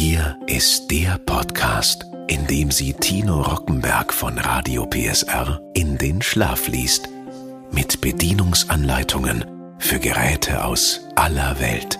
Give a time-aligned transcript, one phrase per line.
[0.00, 6.68] Hier ist der Podcast, in dem sie Tino Rockenberg von Radio PSR in den Schlaf
[6.68, 7.08] liest.
[7.72, 9.44] Mit Bedienungsanleitungen
[9.80, 11.98] für Geräte aus aller Welt.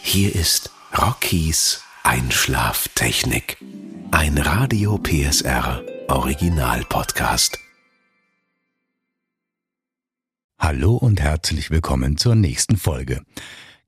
[0.00, 3.58] Hier ist Rockies Einschlaftechnik.
[4.10, 7.58] Ein Radio PSR Original Podcast.
[10.58, 13.20] Hallo und herzlich willkommen zur nächsten Folge.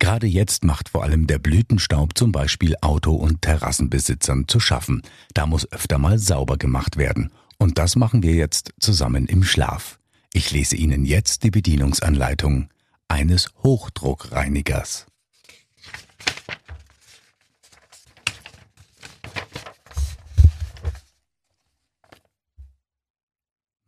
[0.00, 5.02] Gerade jetzt macht vor allem der Blütenstaub zum Beispiel Auto- und Terrassenbesitzern zu schaffen.
[5.34, 7.30] Da muss öfter mal sauber gemacht werden.
[7.58, 10.00] Und das machen wir jetzt zusammen im Schlaf.
[10.32, 12.70] Ich lese Ihnen jetzt die Bedienungsanleitung
[13.08, 15.06] eines Hochdruckreinigers.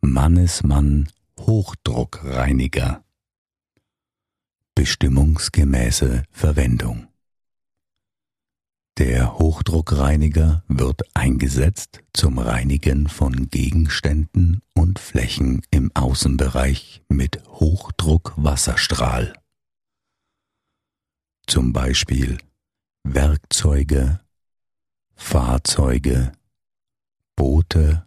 [0.01, 3.03] Mannesmann Hochdruckreiniger
[4.83, 7.07] Bestimmungsgemäße Verwendung
[8.97, 19.31] Der Hochdruckreiniger wird eingesetzt zum Reinigen von Gegenständen und Flächen im Außenbereich mit Hochdruckwasserstrahl.
[21.47, 22.37] Zum Beispiel
[23.05, 24.19] Werkzeuge,
[25.15, 26.33] Fahrzeuge,
[27.37, 28.05] Boote,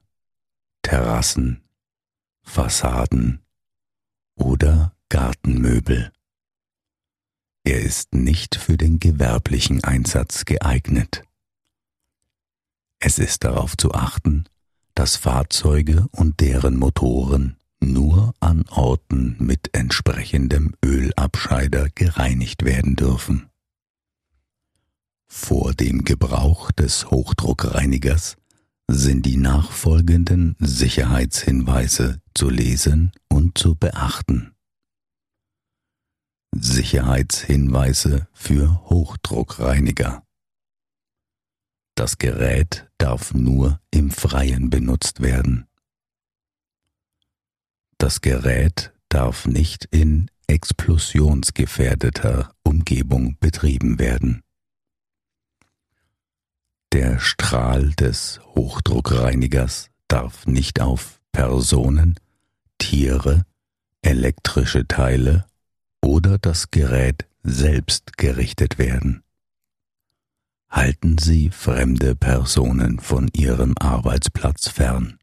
[0.83, 1.63] Terrassen,
[2.43, 3.41] Fassaden
[4.35, 6.13] oder Gartenmöbel.
[7.67, 11.25] Er ist nicht für den gewerblichen Einsatz geeignet.
[13.01, 14.45] Es ist darauf zu achten,
[14.95, 23.51] dass Fahrzeuge und deren Motoren nur an Orten mit entsprechendem Ölabscheider gereinigt werden dürfen.
[25.27, 28.37] Vor dem Gebrauch des Hochdruckreinigers
[28.87, 34.56] sind die nachfolgenden Sicherheitshinweise zu lesen und zu beachten.
[36.63, 40.23] Sicherheitshinweise für Hochdruckreiniger.
[41.95, 45.67] Das Gerät darf nur im Freien benutzt werden.
[47.99, 54.43] Das Gerät darf nicht in explosionsgefährdeter Umgebung betrieben werden.
[56.93, 62.21] Der Strahl des Hochdruckreinigers darf nicht auf Personen,
[62.79, 63.45] Tiere,
[64.03, 65.47] elektrische Teile
[66.07, 69.25] oder das Gerät selbst gerichtet werden.
[70.71, 75.19] Halten Sie fremde Personen von Ihrem Arbeitsplatz fern.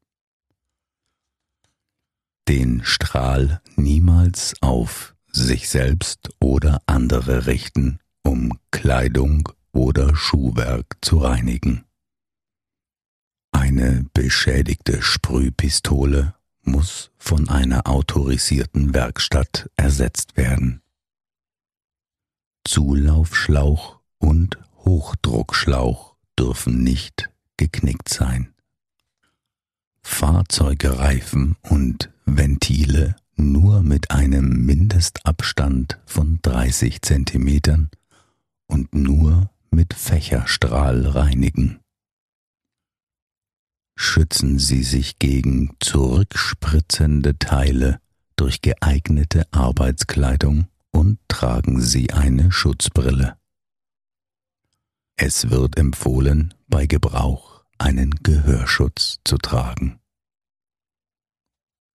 [2.50, 11.86] Den Strahl niemals auf sich selbst oder andere richten, um Kleidung oder Schuhwerk zu reinigen.
[13.52, 20.82] Eine beschädigte Sprühpistole muss von einer autorisierten Werkstatt ersetzt werden.
[22.66, 28.54] Zulaufschlauch und Hochdruckschlauch dürfen nicht geknickt sein.
[30.02, 37.90] Fahrzeugreifen und Ventile nur mit einem Mindestabstand von 30 Zentimetern
[38.68, 41.83] und nur mit Fächerstrahl reinigen
[43.96, 48.00] schützen Sie sich gegen zurückspritzende Teile
[48.36, 53.38] durch geeignete Arbeitskleidung und tragen Sie eine Schutzbrille.
[55.16, 60.00] Es wird empfohlen, bei Gebrauch einen Gehörschutz zu tragen.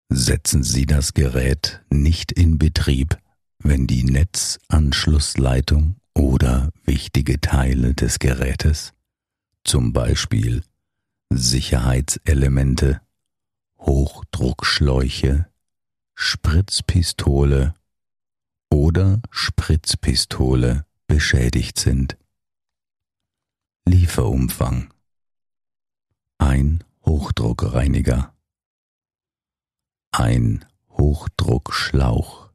[0.08, 3.18] Setzen Sie das Gerät nicht in Betrieb,
[3.58, 8.94] wenn die Netzanschlussleitung oder wichtige Teile des Gerätes,
[9.64, 10.62] zum Beispiel
[11.30, 13.00] Sicherheitselemente,
[13.78, 15.50] Hochdruckschläuche,
[16.14, 17.74] Spritzpistole
[18.70, 22.16] oder Spritzpistole beschädigt sind.
[23.86, 24.92] Lieferumfang.
[26.38, 28.34] Ein Hochdruckreiniger.
[30.12, 32.50] Ein Hochdruckschlauch.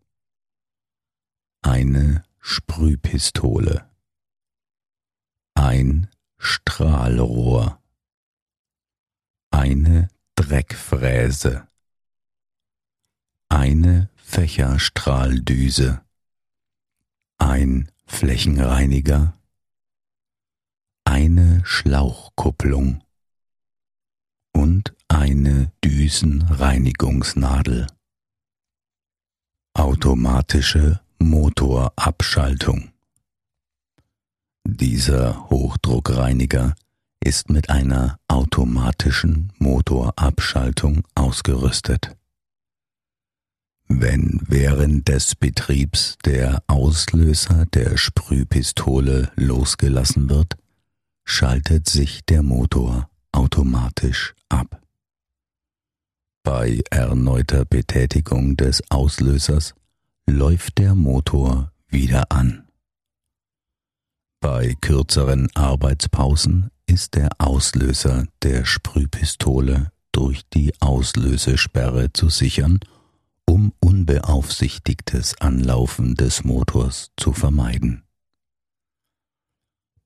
[1.61, 3.89] Eine Sprühpistole.
[5.53, 7.82] Ein Strahlrohr
[9.53, 11.67] eine Dreckfräse,
[13.49, 16.01] eine Fächerstrahldüse,
[17.37, 19.37] ein Flächenreiniger,
[21.05, 23.03] eine Schlauchkupplung
[24.53, 27.85] und eine Düsenreinigungsnadel.
[29.75, 32.91] Automatische Motorabschaltung.
[34.63, 36.73] Dieser Hochdruckreiniger
[37.19, 42.17] ist mit einer automatischen Motorabschaltung ausgerüstet.
[43.87, 50.57] Wenn während des Betriebs der Auslöser der Sprühpistole losgelassen wird,
[51.25, 54.81] schaltet sich der Motor automatisch ab.
[56.41, 59.75] Bei erneuter Betätigung des Auslösers
[60.25, 62.67] läuft der Motor wieder an.
[64.41, 72.79] Bei kürzeren Arbeitspausen ist der Auslöser der Sprühpistole durch die Auslösesperre zu sichern,
[73.45, 78.03] um unbeaufsichtigtes Anlaufen des Motors zu vermeiden.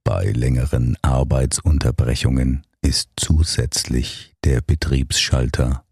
[0.03, 5.83] Bei längeren Arbeitsunterbrechungen ist zusätzlich der Betriebsschalter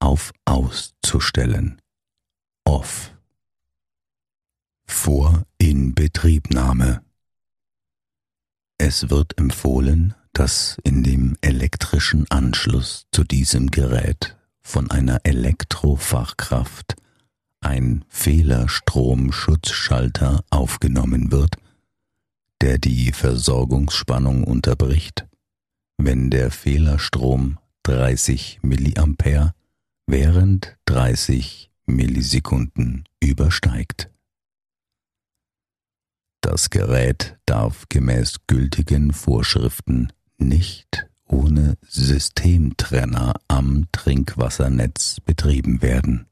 [0.00, 1.80] auf Auszustellen.
[2.64, 3.12] Off.
[4.86, 7.02] Vor Inbetriebnahme.
[8.78, 16.94] Es wird empfohlen, dass in dem elektrischen Anschluss zu diesem Gerät von einer Elektrofachkraft
[17.60, 21.56] ein Fehlerstromschutzschalter aufgenommen wird,
[22.60, 25.26] der die Versorgungsspannung unterbricht,
[25.96, 29.54] wenn der Fehlerstrom 30 mA
[30.06, 34.08] während 30 Millisekunden übersteigt.
[36.40, 46.26] Das Gerät darf gemäß gültigen Vorschriften nicht ohne Systemtrenner am Trinkwassernetz betrieben werden.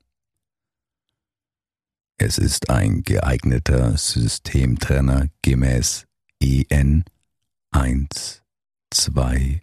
[2.19, 6.07] Es ist ein geeigneter Systemtrenner gemäß
[6.41, 7.05] EN
[7.73, 8.43] 1
[8.91, 9.61] 2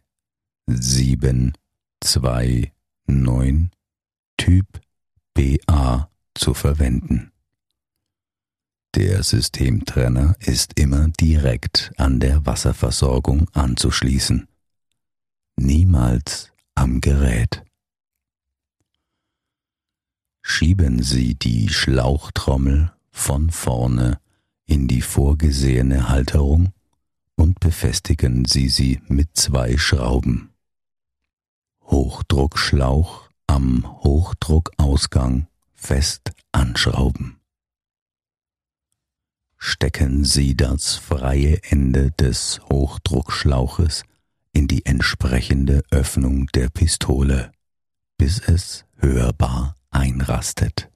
[0.68, 1.54] 7
[2.02, 2.72] 2
[3.08, 3.72] 9
[4.38, 4.82] Typ
[5.34, 7.33] BA zu verwenden.
[8.96, 14.48] Der Systemtrenner ist immer direkt an der Wasserversorgung anzuschließen,
[15.56, 17.64] niemals am Gerät.
[20.44, 24.20] Schieben Sie die Schlauchtrommel von vorne
[24.68, 26.72] in die vorgesehene Halterung
[27.36, 30.52] und befestigen Sie sie mit zwei Schrauben.
[31.82, 37.40] Hochdruckschlauch am Hochdruckausgang fest anschrauben
[39.64, 44.04] stecken Sie das freie Ende des Hochdruckschlauches
[44.52, 47.54] in die entsprechende Öffnung der Pistole,
[48.18, 50.92] bis es hörbar einrastet.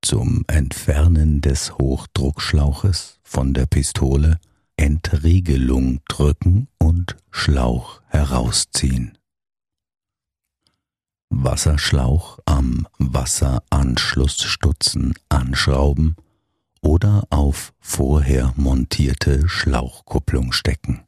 [0.00, 4.40] Zum Entfernen des Hochdruckschlauches von der Pistole
[4.78, 9.18] Entriegelung drücken und Schlauch herausziehen.
[11.28, 16.16] Wasserschlauch am Wasseranschlussstutzen anschrauben
[16.84, 21.04] oder auf vorher montierte Schlauchkupplung stecken.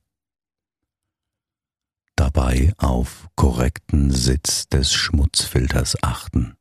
[2.17, 6.57] Dabei auf korrekten Sitz des Schmutzfilters achten.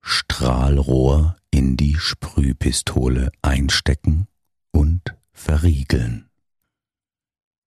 [0.00, 4.26] Strahlrohr in die Sprühpistole einstecken
[4.72, 6.28] und verriegeln.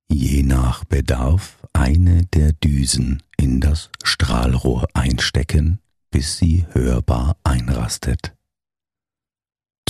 [0.09, 5.79] Je nach Bedarf eine der Düsen in das Strahlrohr einstecken,
[6.09, 8.34] bis sie hörbar einrastet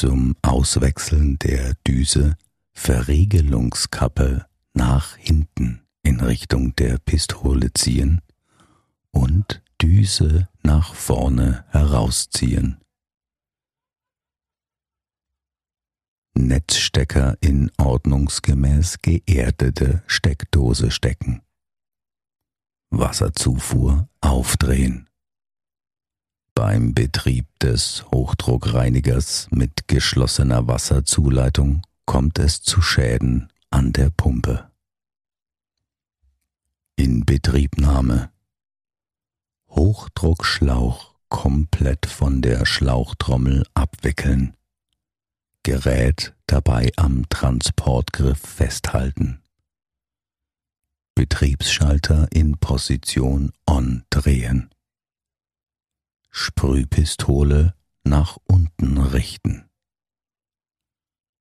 [0.06, 2.38] zum Auswechseln der Düse
[2.74, 8.22] Verriegelungskappe nach hinten in Richtung der Pistole ziehen
[9.10, 12.78] und Düse nach vorne herausziehen.
[16.36, 21.42] Netzstecker in ordnungsgemäß geerdete Steckdose stecken.
[22.92, 25.10] Wasserzufuhr aufdrehen
[26.56, 34.72] beim Betrieb des Hochdruckreinigers mit geschlossener Wasserzuleitung kommt es zu Schäden an der Pumpe.
[36.96, 38.32] In Betriebnahme
[39.70, 44.56] Hochdruckschlauch komplett von der Schlauchtrommel abwickeln.
[45.64, 49.42] Gerät dabei am Transportgriff festhalten.
[51.16, 54.70] Betriebsschalter in Position On drehen.
[56.38, 59.70] Sprühpistole nach unten richten.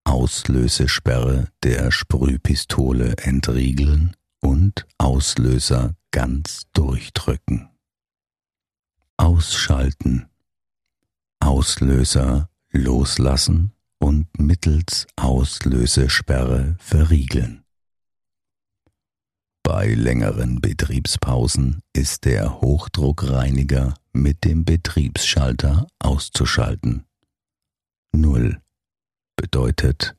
[0.04, 7.70] Auslösesperre der Sprühpistole entriegeln und Auslöser ganz durchdrücken.
[9.16, 10.28] Ausschalten.
[11.40, 17.63] Auslöser loslassen und mittels Auslösesperre verriegeln.
[19.66, 27.06] Bei längeren Betriebspausen ist der Hochdruckreiniger mit dem Betriebsschalter auszuschalten.
[28.12, 28.61] Null
[29.37, 30.16] bedeutet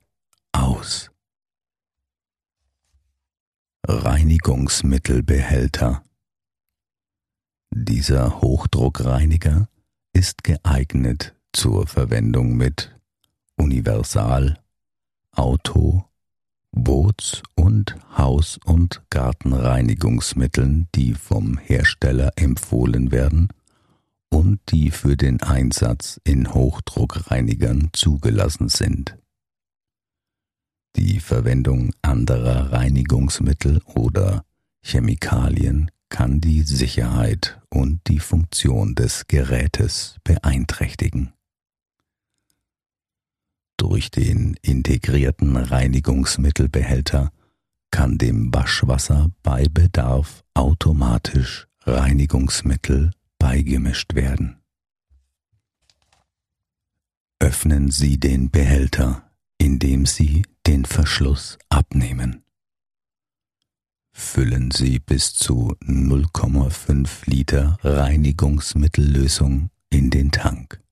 [0.52, 1.12] aus.
[3.88, 6.04] Reinigungsmittelbehälter.
[7.70, 9.70] Dieser Hochdruckreiniger
[10.12, 13.00] ist geeignet zur Verwendung mit
[13.58, 14.60] Universal,
[15.30, 16.10] Auto,
[16.76, 23.48] Boot Putz- und Haus- und Gartenreinigungsmitteln, die vom Hersteller empfohlen werden
[24.30, 29.18] und die für den Einsatz in Hochdruckreinigern zugelassen sind.
[30.98, 34.44] Die Verwendung anderer Reinigungsmittel oder
[34.84, 41.35] Chemikalien kann die Sicherheit und die Funktion des Gerätes beeinträchtigen.
[43.88, 47.32] Durch den integrierten Reinigungsmittelbehälter
[47.92, 54.58] kann dem Waschwasser bei Bedarf automatisch Reinigungsmittel beigemischt werden.
[57.38, 62.44] Öffnen Sie den Behälter, indem Sie den Verschluss abnehmen.
[64.14, 70.84] Füllen Sie bis zu 0,5 Liter Reinigungsmittellösung in den Tank.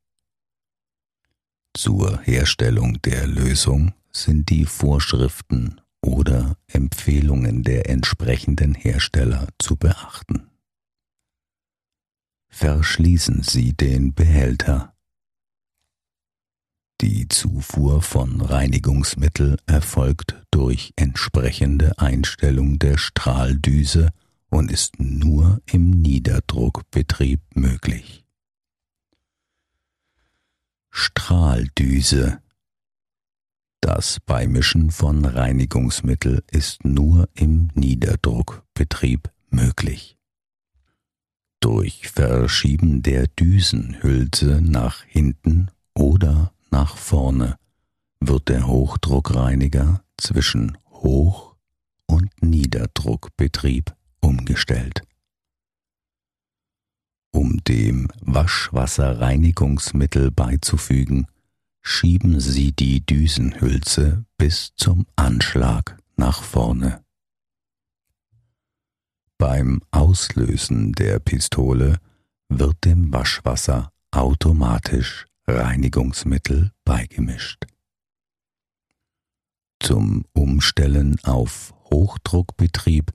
[1.85, 10.49] Zur Herstellung der Lösung sind die Vorschriften oder Empfehlungen der entsprechenden Hersteller zu beachten.
[12.47, 14.95] Verschließen Sie den Behälter.
[17.01, 24.11] Die Zufuhr von Reinigungsmittel erfolgt durch entsprechende Einstellung der Strahldüse
[24.47, 28.22] und ist nur im Niederdruckbetrieb möglich.
[30.95, 32.39] Strahldüse.
[33.81, 40.19] Das Beimischen von Reinigungsmittel ist nur im Niederdruckbetrieb möglich.
[41.59, 47.57] Durch Verschieben der Düsenhülse nach hinten oder nach vorne
[48.19, 51.55] wird der Hochdruckreiniger zwischen Hoch-
[52.05, 55.01] und Niederdruckbetrieb umgestellt
[57.33, 61.27] um dem Waschwasserreinigungsmittel beizufügen,
[61.81, 67.03] schieben Sie die Düsenhülse bis zum Anschlag nach vorne.
[69.37, 71.97] Beim Auslösen der Pistole
[72.47, 77.65] wird dem Waschwasser automatisch Reinigungsmittel beigemischt.
[79.81, 83.11] Zum Umstellen auf Hochdruckbetrieb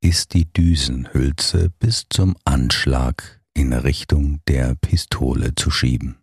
[0.00, 6.18] ist die Düsenhülse bis zum Anschlag in Richtung der Pistole zu schieben.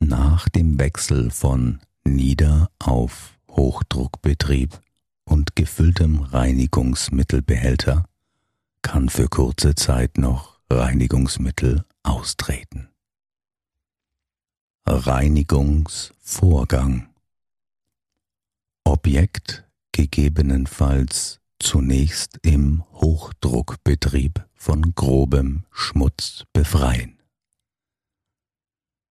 [0.00, 4.80] Nach dem Wechsel von Nieder- auf Hochdruckbetrieb
[5.24, 8.04] und gefülltem Reinigungsmittelbehälter
[8.82, 12.88] kann für kurze Zeit noch Reinigungsmittel austreten.
[14.84, 17.06] Reinigungsvorgang
[18.82, 27.18] Objekt gegebenenfalls zunächst im Hochdruckbetrieb von grobem Schmutz befreien.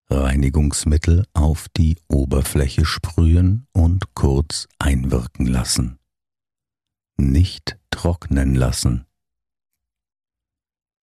[0.09, 5.97] Reinigungsmittel auf die Oberfläche sprühen und kurz einwirken lassen.
[7.15, 9.05] Nicht trocknen lassen.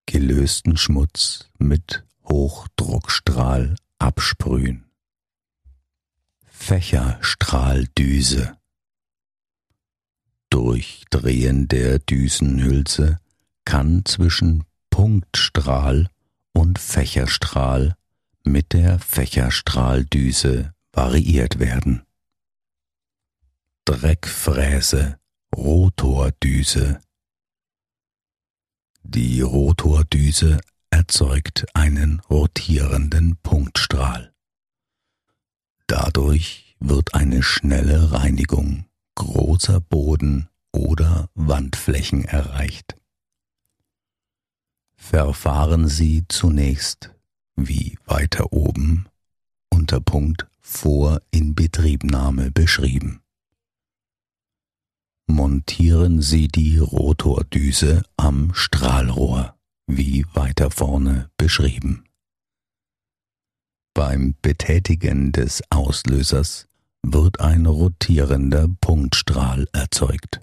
[0.05, 4.85] Gelösten Schmutz mit Hochdruckstrahl absprühen.
[6.45, 8.59] Fächerstrahldüse
[10.49, 13.19] Durchdrehen der Düsenhülse
[13.65, 16.09] kann zwischen Punktstrahl
[16.53, 17.95] und Fächerstrahl
[18.43, 22.01] mit der Fächerstrahldüse variiert werden.
[23.85, 25.19] Dreckfräse,
[25.55, 26.99] Rotordüse.
[29.03, 34.33] Die Rotordüse erzeugt einen rotierenden Punktstrahl.
[35.87, 38.88] Dadurch wird eine schnelle Reinigung
[39.19, 42.95] großer Boden oder Wandflächen erreicht.
[44.95, 47.13] Verfahren Sie zunächst,
[47.55, 49.07] wie weiter oben,
[49.69, 53.21] unter Punkt vor Inbetriebnahme beschrieben.
[55.27, 62.05] Montieren Sie die Rotordüse am Strahlrohr, wie weiter vorne beschrieben.
[63.93, 66.68] Beim Betätigen des Auslösers
[67.03, 70.41] wird ein rotierender Punktstrahl erzeugt.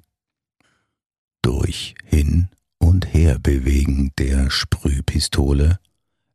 [1.43, 2.49] Durch Hin-
[2.79, 5.79] und Herbewegen der Sprühpistole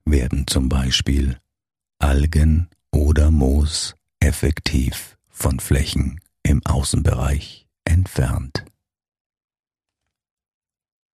[0.06, 1.38] werden zum Beispiel
[2.00, 8.66] Algen oder Moos effektiv von Flächen im Außenbereich entfernt.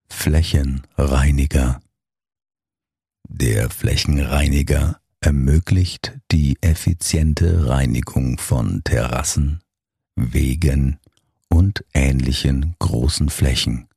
[0.10, 1.82] Flächenreiniger
[3.30, 9.62] Der Flächenreiniger ermöglicht die effiziente Reinigung von Terrassen,
[10.16, 11.00] Wegen
[11.50, 13.88] und ähnlichen großen Flächen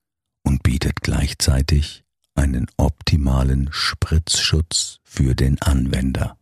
[0.42, 6.38] und bietet gleichzeitig einen optimalen Spritzschutz für den Anwender.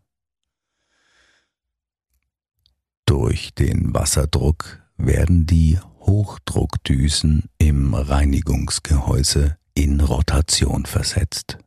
[3.07, 11.59] Durch den Wasserdruck werden die Hochdruckdüsen im Reinigungsgehäuse in Rotation versetzt.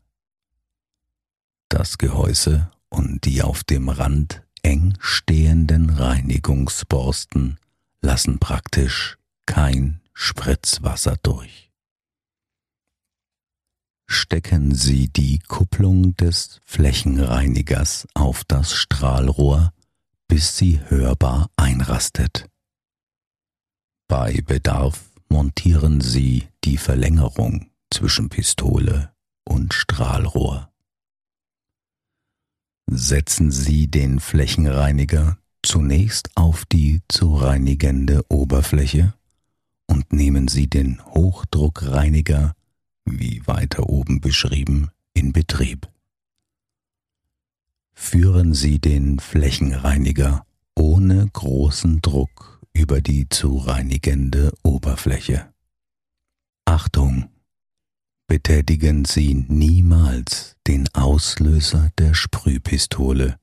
[1.70, 7.57] Das Gehäuse und die auf dem Rand eng stehenden Reinigungsborsten
[8.01, 9.17] lassen praktisch
[9.48, 11.71] kein Spritzwasser durch.
[14.07, 19.74] Stecken Sie die Kupplung des Flächenreinigers auf das Strahlrohr,
[20.27, 22.50] bis sie hörbar einrastet.
[24.07, 29.13] Bei Bedarf montieren Sie die Verlängerung zwischen Pistole
[29.45, 30.70] und Strahlrohr.
[32.88, 39.13] Setzen Sie den Flächenreiniger zunächst auf die zu reinigende Oberfläche
[39.88, 42.55] und nehmen Sie den Hochdruckreiniger,
[43.05, 45.88] wie weiter oben beschrieben, in Betrieb.
[47.93, 50.45] Führen Sie den Flächenreiniger
[50.75, 55.53] ohne großen Druck über die zu reinigende Oberfläche.
[56.65, 57.29] Achtung!
[58.31, 63.38] Betätigen Sie niemals den Auslöser der Sprühpistole,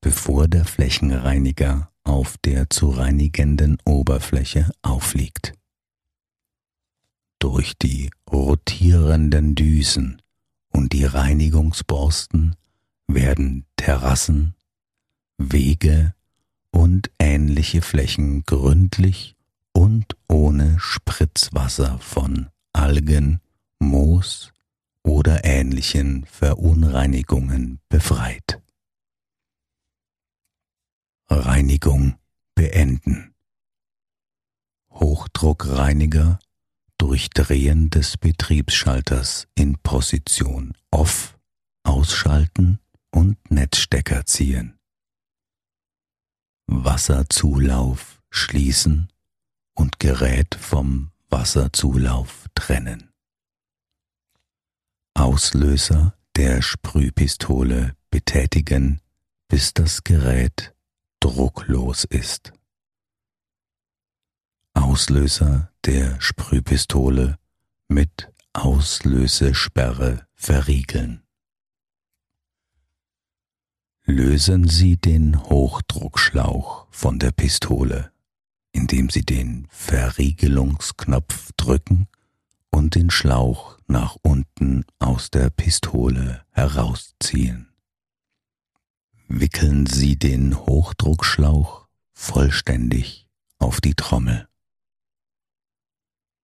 [0.00, 5.54] bevor der Flächenreiniger auf der zu reinigenden Oberfläche aufliegt.
[7.38, 10.20] Durch die rotierenden Düsen
[10.70, 12.56] und die Reinigungsborsten
[13.06, 14.56] werden Terrassen,
[15.38, 16.14] Wege
[16.72, 19.36] und ähnliche Flächen gründlich
[19.70, 23.41] und ohne Spritzwasser von Algen,
[23.82, 24.52] Moos
[25.02, 28.62] oder ähnlichen Verunreinigungen befreit.
[31.28, 32.16] Reinigung
[32.54, 33.34] beenden.
[34.90, 36.38] Hochdruckreiniger
[36.98, 41.38] durch Drehen des Betriebsschalters in Position Off
[41.82, 42.78] ausschalten
[43.10, 44.78] und Netzstecker ziehen.
[46.66, 49.08] Wasserzulauf schließen
[49.74, 53.11] und Gerät vom Wasserzulauf trennen.
[55.32, 59.00] Auslöser der Sprühpistole betätigen,
[59.48, 60.74] bis das Gerät
[61.20, 62.52] drucklos ist.
[64.74, 67.38] Auslöser der Sprühpistole
[67.88, 71.22] mit Auslösesperre verriegeln.
[74.04, 78.12] Lösen Sie den Hochdruckschlauch von der Pistole,
[78.72, 82.06] indem Sie den Verriegelungsknopf drücken
[82.68, 87.68] und den Schlauch nach unten aus der Pistole herausziehen.
[89.28, 93.28] Wickeln Sie den Hochdruckschlauch vollständig
[93.58, 94.48] auf die Trommel.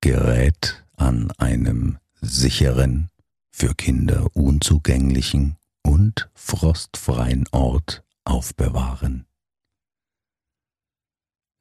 [0.03, 3.11] Gerät an einem sicheren,
[3.51, 9.27] für Kinder unzugänglichen und frostfreien Ort aufbewahren.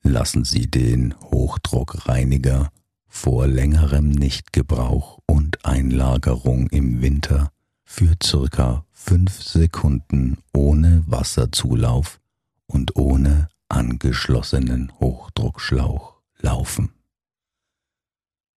[0.04, 2.72] Lassen Sie den Hochdruckreiniger
[3.18, 7.52] vor längerem Nichtgebrauch und Einlagerung im Winter
[7.84, 12.20] für circa fünf Sekunden ohne Wasserzulauf
[12.68, 16.92] und ohne angeschlossenen Hochdruckschlauch laufen.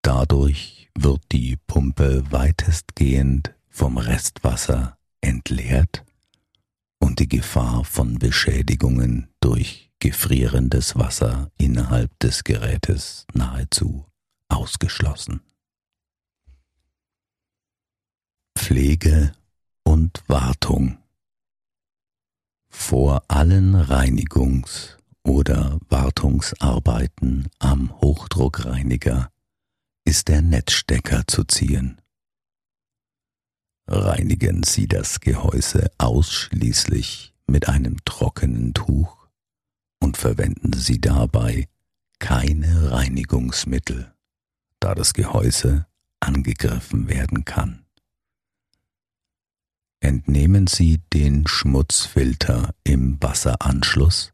[0.02, 6.04] Dadurch wird die Pumpe weitestgehend vom Restwasser entleert
[6.98, 14.04] und die Gefahr von Beschädigungen durch gefrierendes Wasser innerhalb des Gerätes nahezu
[14.50, 15.40] ausgeschlossen.
[18.56, 19.32] Pflege
[19.84, 20.98] und Wartung
[22.68, 29.30] Vor allen Reinigungs- oder Wartungsarbeiten am Hochdruckreiniger
[30.04, 32.00] ist der Netzstecker zu ziehen.
[33.86, 39.26] Reinigen Sie das Gehäuse ausschließlich mit einem trockenen Tuch
[40.00, 41.68] und verwenden Sie dabei
[42.20, 44.14] keine Reinigungsmittel
[44.80, 45.86] da das Gehäuse
[46.20, 47.84] angegriffen werden kann.
[50.00, 54.32] Entnehmen Sie den Schmutzfilter im Wasseranschluss,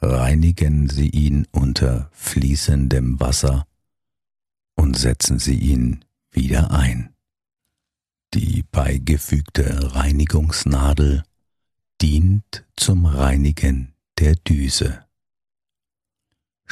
[0.00, 3.66] reinigen Sie ihn unter fließendem Wasser
[4.74, 7.14] und setzen Sie ihn wieder ein.
[8.34, 11.22] Die beigefügte Reinigungsnadel
[12.00, 15.04] dient zum Reinigen der Düse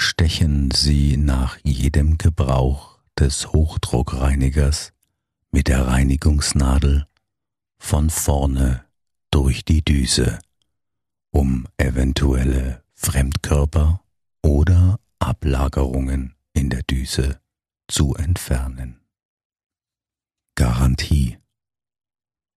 [0.00, 4.94] stechen Sie nach jedem Gebrauch des Hochdruckreinigers
[5.50, 7.06] mit der Reinigungsnadel
[7.78, 8.84] von vorne
[9.30, 10.38] durch die Düse,
[11.30, 14.02] um eventuelle Fremdkörper
[14.42, 17.38] oder Ablagerungen in der Düse
[17.86, 19.00] zu entfernen.
[20.54, 21.36] Garantie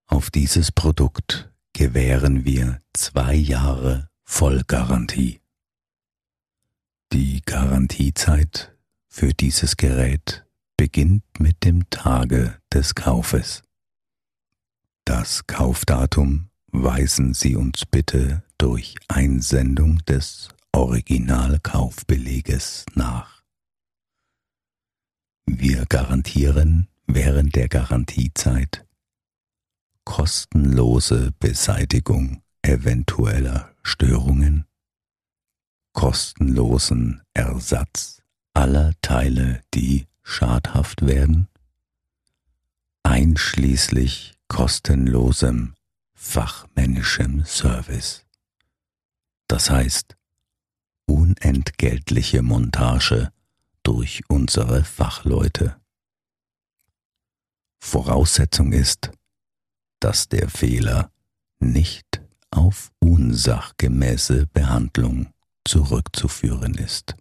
[0.08, 5.43] Auf dieses Produkt gewähren wir zwei Jahre Vollgarantie.
[7.14, 8.76] Die Garantiezeit
[9.08, 10.44] für dieses Gerät
[10.78, 13.62] beginnt mit dem Tage des Kaufes.
[15.06, 23.44] Das Kaufdatum weisen Sie uns bitte durch Einsendung des Originalkaufbeleges nach.
[25.46, 28.88] Wir garantieren während der Garantiezeit
[30.04, 34.66] kostenlose Beseitigung eventueller Störungen,
[35.94, 38.22] kostenlosen Ersatz
[38.54, 41.48] aller Teile, die schadhaft werden,
[43.04, 45.76] einschließlich kostenlosem
[46.14, 48.26] fachmännischem Service.
[49.48, 50.16] Das heißt,
[51.06, 53.32] unentgeltliche Montage
[53.84, 55.76] durch unsere Fachleute.
[57.80, 59.12] Voraussetzung ist,
[60.00, 61.12] dass der Fehler
[61.60, 65.33] nicht auf unsachgemäße Behandlung
[65.66, 67.16] zurückzuführen ist.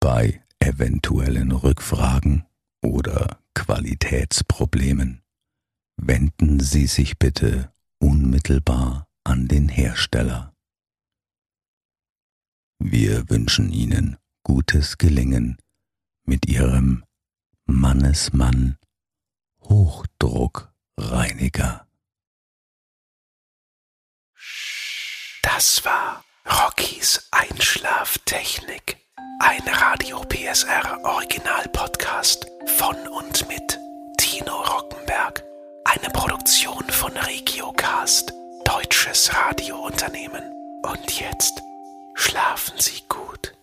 [0.00, 2.46] Bei eventuellen Rückfragen
[2.82, 5.22] oder Qualitätsproblemen
[5.96, 10.54] wenden Sie sich bitte unmittelbar an den Hersteller.
[12.78, 15.56] Wir wünschen Ihnen gutes Gelingen
[16.24, 17.04] mit Ihrem
[17.66, 18.76] Mannesmann
[19.60, 21.86] Hochdruckreiniger.
[25.42, 26.11] Das war
[26.60, 28.98] Rockys Einschlaftechnik.
[29.40, 33.78] Ein Radio PSR Original Podcast von und mit
[34.18, 35.42] Tino Rockenberg.
[35.86, 38.34] Eine Produktion von Regiocast,
[38.66, 40.42] deutsches Radiounternehmen.
[40.82, 41.62] Und jetzt
[42.14, 43.54] schlafen Sie gut.